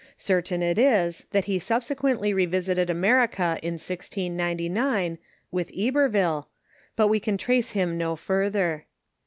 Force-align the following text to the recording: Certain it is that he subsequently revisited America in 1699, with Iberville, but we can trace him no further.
Certain 0.17 0.63
it 0.63 0.79
is 0.79 1.27
that 1.29 1.45
he 1.45 1.59
subsequently 1.59 2.33
revisited 2.33 2.89
America 2.89 3.59
in 3.61 3.73
1699, 3.73 5.19
with 5.51 5.71
Iberville, 5.79 6.47
but 6.95 7.07
we 7.07 7.19
can 7.19 7.37
trace 7.37 7.73
him 7.73 7.99
no 7.99 8.15
further. 8.15 8.87